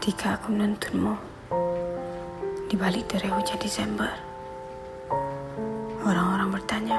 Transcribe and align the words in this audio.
Ketika 0.00 0.40
aku 0.40 0.56
menuntunmu 0.56 1.12
di 2.72 2.76
balik 2.80 3.04
derai 3.12 3.36
hujan 3.36 3.60
Desember, 3.60 4.08
orang-orang 6.00 6.56
bertanya, 6.56 6.96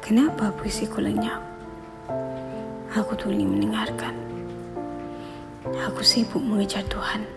kenapa 0.00 0.56
puisiku 0.56 1.04
lenyap? 1.04 1.44
Aku 2.96 3.12
tuli 3.12 3.44
mendengarkan. 3.44 4.16
Aku 5.84 6.00
sibuk 6.00 6.40
mengejar 6.40 6.80
Tuhan. 6.88 7.28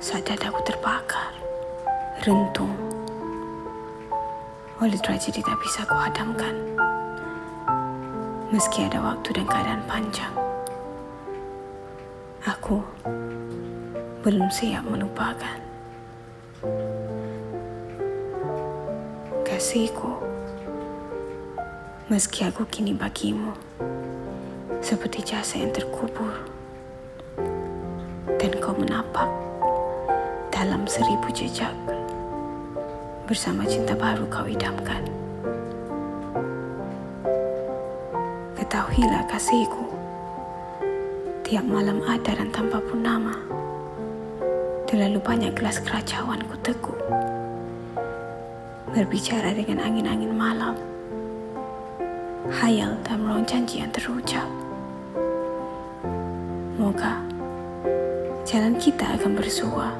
Saat 0.00 0.24
dadaku 0.24 0.64
terbakar, 0.64 1.36
rentung. 2.24 2.72
Oleh 4.80 4.96
tragedi 4.96 5.44
tak 5.44 5.60
bisa 5.60 5.84
ku 5.84 5.92
hadamkan. 5.92 6.56
Meski 8.48 8.88
ada 8.88 9.04
waktu 9.04 9.36
dan 9.36 9.44
keadaan 9.44 9.84
panjang. 9.84 10.47
Aku 12.46 12.78
belum 14.22 14.46
siap 14.46 14.86
melupakan. 14.86 15.58
Kasihku, 19.42 20.12
meski 22.06 22.46
aku 22.46 22.62
kini 22.70 22.94
bagimu 22.94 23.50
seperti 24.78 25.26
jasa 25.26 25.58
yang 25.58 25.74
terkubur 25.74 26.30
dan 28.38 28.54
kau 28.62 28.70
menapak 28.78 29.26
dalam 30.54 30.86
seribu 30.86 31.26
jejak 31.34 31.74
bersama 33.26 33.66
cinta 33.66 33.98
baru 33.98 34.30
kau 34.30 34.46
idamkan. 34.46 35.02
Ketahuilah 38.54 39.26
kasihku, 39.26 39.90
tiap 41.48 41.64
malam 41.64 42.04
ada 42.04 42.36
dan 42.36 42.52
tanpa 42.52 42.76
pun 42.76 43.00
nama. 43.00 43.32
Terlalu 44.84 45.16
banyak 45.16 45.56
gelas 45.56 45.80
keracauan 45.80 46.44
ku 46.44 46.60
teguk. 46.60 47.00
Berbicara 48.92 49.56
dengan 49.56 49.80
angin-angin 49.80 50.28
malam. 50.36 50.76
Hayal 52.52 53.00
dan 53.00 53.24
meruang 53.24 53.48
janji 53.48 53.80
yang 53.80 53.88
terucap. 53.96 54.44
Moga 56.76 57.16
jalan 58.44 58.76
kita 58.76 59.16
akan 59.16 59.32
bersua. 59.32 59.96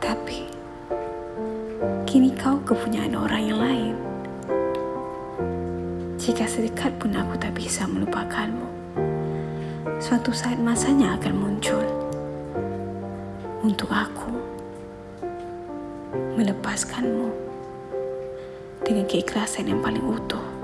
Tapi 0.00 0.48
kini 2.08 2.32
kau 2.32 2.56
kepunyaan 2.64 3.12
orang 3.12 3.44
yang 3.44 3.60
lain. 3.60 3.94
Jika 6.16 6.48
sedekat 6.48 6.96
pun 6.96 7.12
aku 7.12 7.36
tak 7.36 7.52
bisa 7.52 7.84
melupakanmu, 7.84 8.68
suatu 9.96 10.28
saat 10.36 10.60
masanya 10.60 11.16
akan 11.16 11.32
muncul 11.32 11.84
untuk 13.64 13.88
aku 13.88 14.28
melepaskanmu 16.36 17.32
dengan 18.84 19.08
keikhlasan 19.08 19.72
yang 19.72 19.80
paling 19.80 20.04
utuh. 20.04 20.57